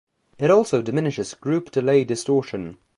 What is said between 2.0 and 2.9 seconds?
distortion.